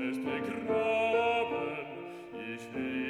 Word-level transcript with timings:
ist 0.00 0.24
begraben, 0.24 1.86
ich 2.32 2.74
will 2.74 3.03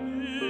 feel 0.00 0.49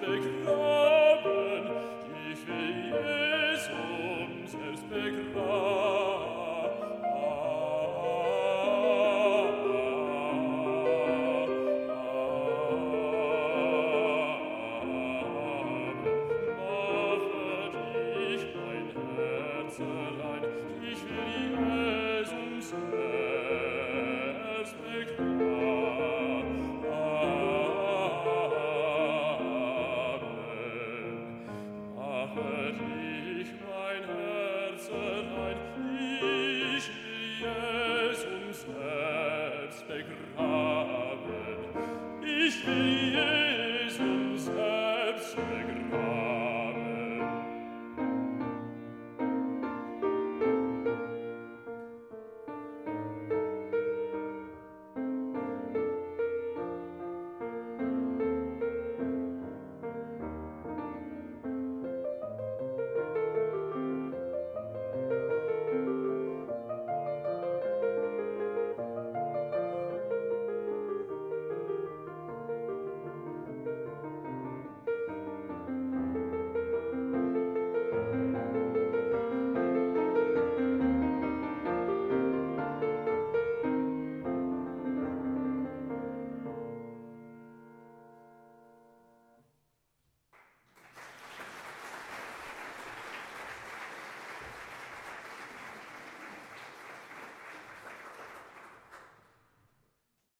begraben, 0.00 1.70
ich 2.30 2.46
will 2.46 2.94
Jesus 2.94 4.52
selbst 4.52 4.88
begraben. 4.88 5.85